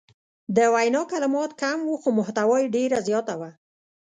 [0.55, 3.49] د وینا کلمات کم وو خو محتوا یې ډیره زیاته وه.